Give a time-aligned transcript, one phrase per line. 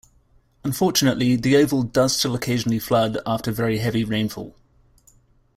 [0.63, 4.55] Unfortunately, the oval does still occasionally flood after very heavy rainfall.